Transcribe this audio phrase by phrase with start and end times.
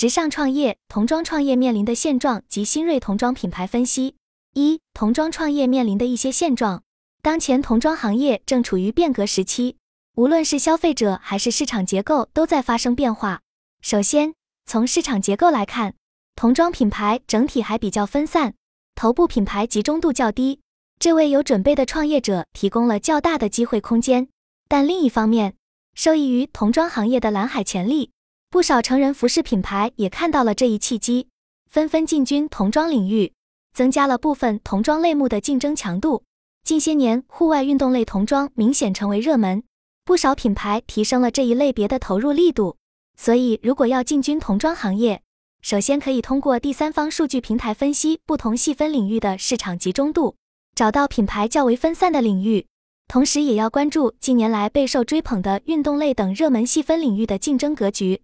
[0.00, 4.14] 直上创业童装创业面临的现状及新锐童装品牌分析。
[4.54, 6.82] 一、童装创业面临的一些现状。
[7.20, 9.76] 当前童装行业正处于变革时期，
[10.16, 13.42] 无论是消费者还是市场结构都在发生变化。
[13.82, 14.32] 首先，
[14.64, 15.92] 从市场结构来看，
[16.34, 18.54] 童装品牌整体还比较分散，
[18.94, 20.60] 头部品牌集中度较低，
[20.98, 24.28] 这为有准备的创业者提供了较大的机会空间。
[24.66, 25.56] 但另一方面，
[25.94, 28.12] 受益于童装行业的蓝海潜力，
[28.50, 31.28] 不少成人服饰品牌也看到了这一契机，
[31.70, 33.32] 纷纷进军童装领域，
[33.72, 36.24] 增加了部分童装类目的竞争强度。
[36.64, 39.62] 近些年，户外运动类童装明显成为热门，
[40.04, 42.76] 不少品牌提升了这一类别的投入力度。
[43.16, 45.22] 所以，如果要进军童装行业，
[45.62, 50.34] 首先可以通过第三方数据平台分析不同细分领域的市场集中度，
[50.74, 52.66] 找到品牌较为分散的领域，
[53.06, 58.20] 同时也要关注近年来备受追捧的运动类等热门细分领域的竞争格局。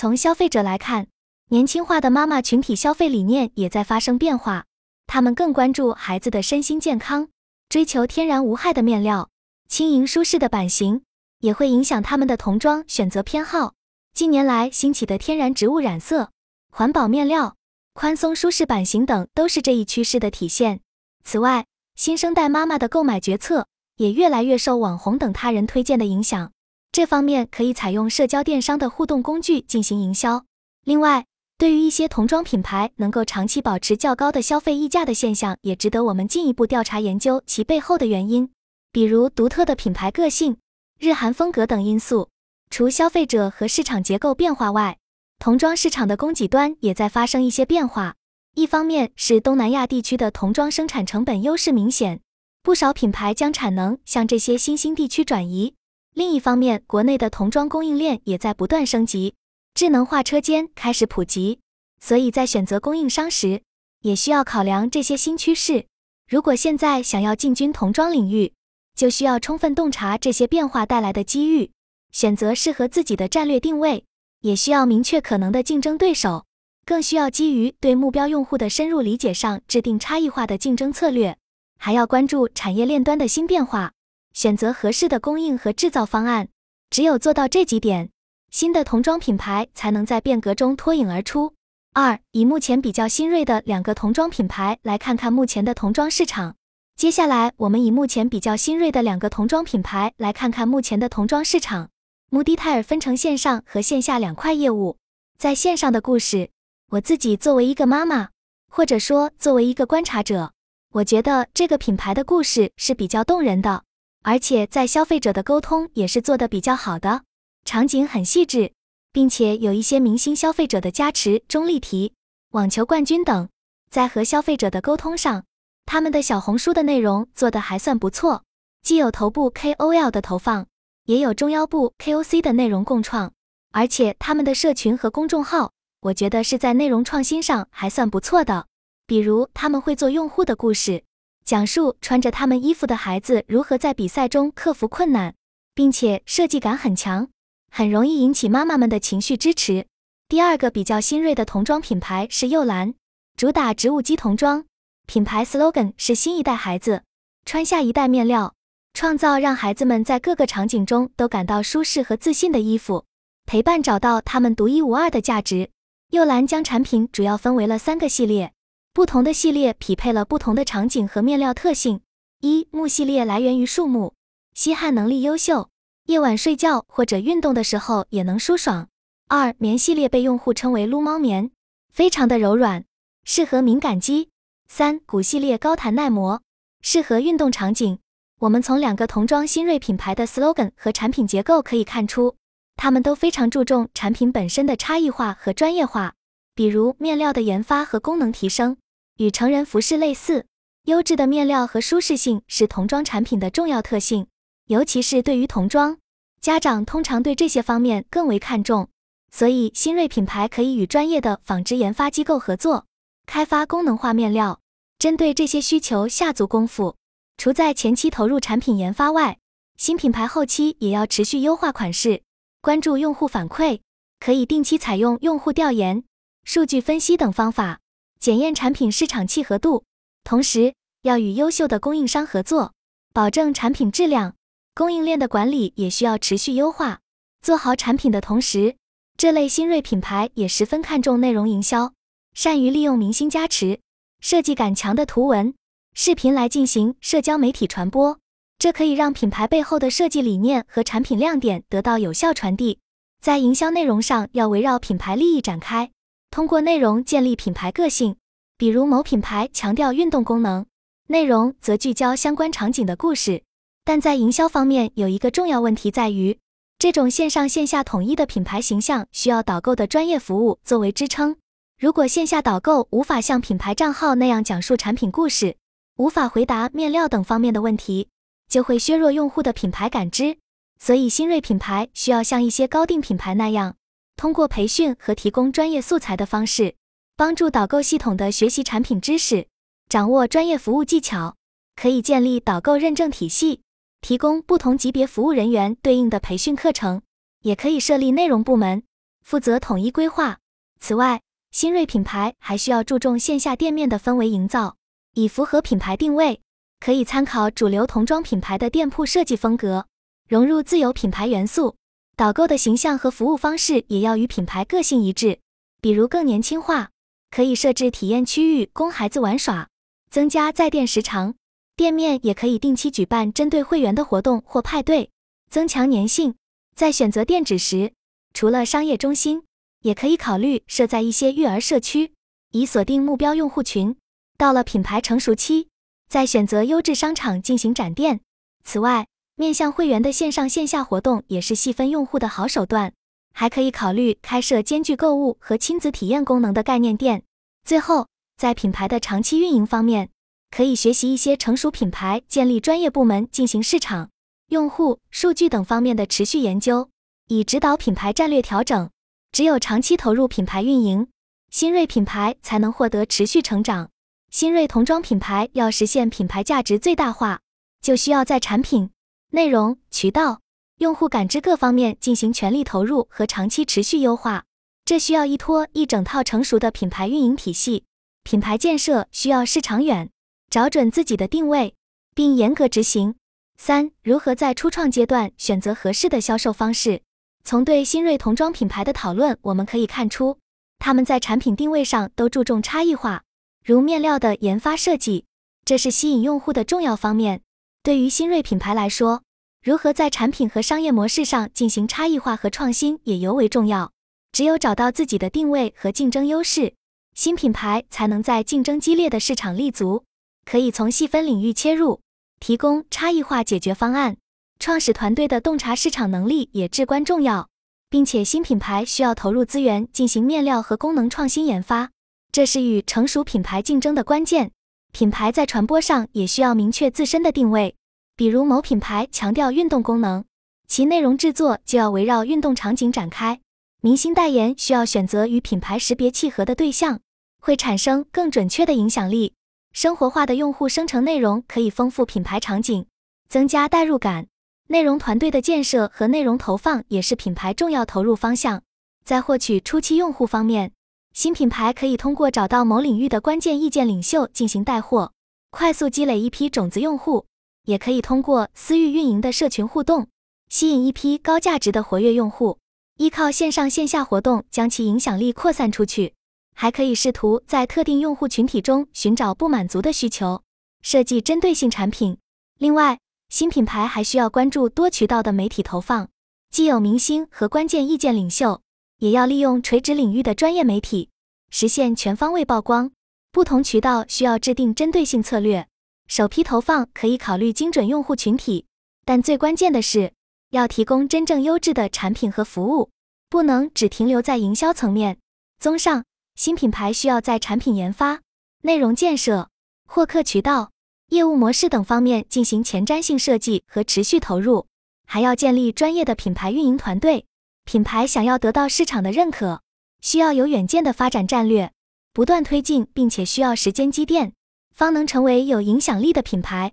[0.00, 1.08] 从消费者来看，
[1.50, 4.64] 年轻化的妈妈群体消费理念也在发生变化，
[5.06, 7.28] 他们更关注孩子的身心健康。
[7.68, 9.28] 追求天然无害的面料，
[9.68, 11.02] 轻盈舒适的版型，
[11.40, 13.74] 也会影响他们的童装选择偏好。
[14.14, 16.30] 近年来兴起的天然植物染色、
[16.72, 17.56] 环保面料、
[17.92, 20.80] 宽松舒适版型等，都是这一趋势的体现。
[21.24, 26.52] 此外，新生代妈妈的购买决策也越来越受网红等他人推荐的影响。
[26.92, 30.44] 这方面可以采用社交电商的互动工具进行营销。
[30.84, 31.24] 另外，
[31.56, 38.50] 对于一些童装品牌能够长期保持较高的消费溢价的现象，也值得我们进一步调查研究其背后的原因，
[38.90, 40.56] 比如独特的品牌个性、
[40.98, 42.28] 日韩风格等因素。
[42.70, 44.98] 除消费者和市场结构变化外，
[45.38, 48.16] 童装市场的供给端也在发生一些变化。
[48.54, 52.20] 一方面是东南亚地区的童装生产成本优势明显，
[52.62, 55.74] 不少品牌将产能向这些新兴地区转移；
[56.14, 59.34] 另一方面，国内的童装供应链也在不断升级。
[59.74, 61.60] 智能化车间开始普及，
[62.00, 63.62] 所以在选择供应商时，
[64.00, 65.86] 也需要考量这些新趋势。
[66.28, 68.52] 如果现在想要进军童装领域，
[68.94, 71.70] 就需要充分洞察这些变化带来的机遇，
[72.10, 74.04] 选择适合自己的战略定位，
[74.40, 76.44] 也需要明确可能的竞争对手，
[76.84, 81.38] 更需要基于对目标用户的深入理解上制定差异化的竞争策略，
[81.78, 83.92] 还要关注产业链端的新变化，
[84.32, 86.48] 选择合适的供应和制造方案。
[86.90, 88.10] 只有做到这几点。
[88.50, 91.54] 新的童装品牌才能在变革中脱颖而出。
[91.92, 96.56] 二，以目前比较新锐的两个童装品牌来看看目前的童装市场。
[96.96, 101.90] 接下来，我们以目前比较新锐的两个童装品牌来看看目前的童装市场。
[102.28, 104.96] 穆迪泰尔分成线上和线下两块业务。
[105.38, 106.50] 在线上的故事，
[106.90, 108.30] 我自己作为一个妈妈，
[108.68, 110.52] 或者说作为一个观察者，
[110.92, 113.84] 我觉得这个品牌的故事是比较动人的，
[114.22, 117.22] 而且在消费者的沟通也是做得比较好的。
[117.64, 118.72] 场景很细致，
[119.12, 122.12] 并且有一些明星消费者的加持，钟丽缇、
[122.50, 123.48] 网球冠军等，
[123.90, 125.44] 在和消费者的沟通上，
[125.86, 128.44] 他们的小红书的内容做得还算不错，
[128.82, 130.66] 既有头部 KOL 的投放，
[131.04, 133.32] 也有中腰部 KOC 的内容共创，
[133.72, 138.66] 而且他们的社群和公众号，我觉得是在内容创新上还算不错的。
[139.06, 141.02] 比如他们会做用户的故事，
[141.50, 145.34] 讲述穿着他们衣服的孩子如何在比赛中克服困难，
[145.74, 147.28] 并且设计感很强。
[147.72, 149.84] 很容易引起妈妈们的情绪支持。
[150.28, 152.94] 第二个比较新锐的童装品牌是幼兰，
[153.36, 154.64] 主打植物基童装，
[155.08, 157.02] 品牌 slogan 是新一代孩子
[157.44, 158.54] 穿下一代面料，
[158.94, 163.06] 创造让孩子们在各个场景中都感到舒适和自信的衣服，
[163.44, 165.68] 陪伴找到他们独一无二的价值。
[166.12, 168.52] 幼兰将产品主要分为了三个系列，
[169.00, 172.02] 不同的系列匹配了不同的场景和面料特性。
[172.42, 174.12] 一木系列来源于树木，
[174.52, 175.70] 吸汗能力优秀。
[176.04, 178.88] 夜晚睡觉或者运动的时候也能舒爽。
[179.26, 181.50] 二棉系列被用户称为撸猫棉，
[181.90, 182.84] 非常的柔软，
[183.24, 184.28] 适合敏感肌。
[184.68, 186.42] 三骨系列高弹耐磨，
[186.82, 188.00] 适合运动场景。
[188.40, 192.36] 我们从两个童装新锐品牌的 slogan 和产品结构可以看出，
[192.76, 196.12] 他们都非常注重产品本身的差异化和专业化，
[196.54, 198.76] 比如面料的研发和功能提升，
[199.20, 200.46] 与成人服饰类似。
[200.84, 204.26] 优质的面料和舒适性是童装产品的重要特性。
[204.64, 205.98] 尤其是对于童装，
[206.40, 208.88] 家长通常对这些方面更为看重，
[209.30, 212.86] 所以新锐品牌可以与专业的纺织研发机构合作，
[213.26, 214.60] 开发功能化面料，
[214.98, 216.96] 针对这些需求下足功夫。
[217.36, 219.36] 除在前期投入产品研发外，
[219.76, 222.22] 新品牌后期也要持续优化款式，
[222.62, 223.80] 关注用户反馈，
[224.18, 226.04] 可以定期采用用户调研、
[226.44, 227.80] 数据分析等方法，
[228.20, 229.84] 检验产品市场契合度，
[230.24, 232.74] 同时要与优秀的供应商合作，
[233.14, 234.34] 保证产品质量。
[234.74, 237.00] 供应链的管理也需要持续优化，
[237.40, 238.76] 做好产品的同时，
[239.16, 241.94] 这类新锐品牌也十分看重内容营销，
[242.34, 243.80] 善于利用明星加持、
[244.20, 245.54] 设计感强的图文、
[245.94, 248.18] 视频来进行社交媒体传播。
[248.58, 252.80] 这可以让品牌背后的设计理念和产品亮点得到有效传递。
[253.18, 255.90] 在营销内容上，要围绕品牌利益展开，
[256.30, 258.16] 通过内容建立品牌个性。
[258.56, 260.66] 比如某品牌强调运动功能，
[261.08, 263.42] 内容则聚焦相关场景的故事。
[263.84, 266.38] 但在营销方面，有一个重要问题在于，
[266.78, 271.36] 这种线上线下统一的品牌形象需要导购的专业服务作为支撑。
[271.78, 275.56] 如果线下导购无法像品牌账号那样讲述产品故事，
[275.96, 278.08] 无法回答面料等方面的问题。
[278.50, 280.36] 就会削弱用户的品牌感知，
[280.78, 283.76] 所以新锐品牌需要像一些高定品牌那样，
[284.20, 286.74] 通过培训和提供专业素材的方式，
[287.16, 289.46] 帮助导购系统的学习产品知识，
[289.88, 291.36] 掌握专业服务技巧。
[291.74, 293.62] 可以建立导购认证体系，
[294.02, 297.00] 提供不同级别服务人员对应的培训课程，
[297.40, 298.82] 也可以设立内容部门，
[299.24, 300.36] 负责统一规划。
[300.78, 304.76] 此外，新锐品牌还需要注重线下店面的氛围营造，
[305.14, 306.42] 以符合品牌定位。
[306.78, 309.86] 可以参考主流童装品牌的店铺设计风格，
[310.28, 311.76] 融入自有品牌元素。
[312.20, 315.38] 导购的形象和服务方式也要与品牌个性一致，
[315.80, 316.90] 比如更年轻化，
[317.30, 319.70] 可以设置体验区域供孩子玩耍，
[320.10, 321.34] 增加在店时长。
[321.76, 325.08] 店面也可以定期举办针对会员的活动或派对，
[325.50, 326.34] 增强粘性。
[326.76, 327.94] 在选择店址时，
[328.34, 329.44] 除了商业中心，
[329.80, 332.12] 也可以考虑设在一些育儿社区，
[332.50, 333.96] 以锁定目标用户群。
[334.36, 335.68] 到了品牌成熟期。
[336.06, 338.20] 再选择优质商场进行展店。
[338.62, 339.06] 此外，
[339.40, 342.92] 面向会员的线上线下活动也是细分用户的好手段。
[343.32, 347.22] 还可以考虑开设兼具购物和亲子体验功能的概念店。
[347.64, 348.06] 最后，
[348.36, 350.10] 在品牌的长期运营方面，
[350.50, 354.10] 可以学习一些成熟品牌建立专业部门进行市场、
[354.48, 356.90] 用户数据等方面的持续研究，
[357.28, 358.90] 以指导品牌战略调整。
[359.32, 361.08] 只有长期投入品牌运营，
[361.50, 363.88] 新锐品牌才能获得持续成长。
[364.30, 367.40] 新锐童装品牌要实现品牌价值最大化，
[367.80, 368.90] 就需要在产品、
[369.32, 370.40] 内容、渠道、
[370.78, 374.44] 用户感知各方面进行全力投入和长期持续优化。
[374.84, 377.84] 这需要依托一整套成熟的品牌运营体系。
[378.24, 380.10] 品牌建设需要视长远，
[380.50, 381.76] 找准自己的定位，
[382.12, 383.14] 并严格执行。
[383.56, 387.02] 三、如何在初创阶段选择合适的销售方式？
[387.44, 390.38] 从对新锐童装品牌的讨论，我们可以看出，
[390.80, 393.22] 他们在产品定位上都注重差异化。
[393.64, 395.24] 如面料的研发设计，
[395.64, 397.42] 这是吸引用户的重要方面。
[397.82, 399.22] 对于新锐品牌来说，
[399.64, 403.90] 如何在产品和商业模式上进行差异化和创新也尤为重要。
[404.32, 406.74] 只有找到自己的定位和竞争优势，
[407.14, 410.04] 新品牌才能在竞争激烈的市场立足。
[410.44, 412.00] 可以从细分领域切入，
[412.38, 414.18] 提供差异化解决方案。
[414.58, 417.48] 创始团队的洞察市场能力也至关重要，
[417.88, 421.90] 并且新品牌需要投入资源进行面料和功能创新研发。
[422.30, 424.52] 这是与成熟品牌竞争的关键。
[424.92, 427.76] 品牌在传播上也需要明确自身的定位，
[428.16, 430.24] 比如某品牌强调运动功能，
[430.66, 433.40] 其内容制作就要围绕运动场景展开。
[433.80, 437.00] 明星代言需要选择与品牌识别契合的对象，
[437.40, 439.32] 会产生更准确的影响力。
[439.72, 442.86] 生活化的用户生成内容可以丰富品牌场景，
[443.28, 444.26] 增加代入感。
[444.66, 448.62] 内容团队的建设和内容投放也是品牌重要投入方向。
[449.04, 450.72] 在获取初期用户方面，
[451.12, 455.12] 新品牌可以通过找到某领域的关键意见领袖进行带货，
[455.50, 457.26] 快速积累一批种子用户；
[457.64, 460.06] 也可以通过私域运营的社群互动，
[460.48, 462.58] 吸引一批高价值的活跃用户，
[462.96, 466.14] 依靠线上线下活动将其影响力扩散出去。
[466.54, 470.42] 还可以试图在特定用户群体中寻找不满足的需求，
[470.80, 472.18] 设计针对性产品。
[472.58, 476.08] 另外，新品牌还需要关注多渠道的媒体投放，
[476.50, 478.62] 既有明星和关键意见领袖。
[478.98, 481.08] 也要利用垂直领域的专业媒体，
[481.50, 482.90] 实现全方位曝光。
[483.32, 485.68] 不同渠道需要制定针对性策略。
[486.08, 488.66] 首批投放可以考虑精准用户群体，
[489.04, 490.12] 但最关键的是
[490.50, 492.90] 要提供真正优质的产品和服务，
[493.28, 495.18] 不能只停留在营销层面。
[495.60, 496.04] 综上，
[496.34, 498.22] 新品牌需要在产品研发、
[498.62, 499.48] 内容建设、
[499.86, 500.72] 获客渠道、
[501.10, 504.66] 业务模式等方面进行前瞻性设计和持续投入，
[505.06, 507.26] 还要建立专业的品牌运营团队。
[507.64, 509.62] 品牌想要得到市场的认可，
[510.00, 511.72] 需要有远见的发展战略，
[512.12, 514.32] 不断推进，并且需要时间积淀，
[514.74, 516.72] 方能成为有影响力的品牌。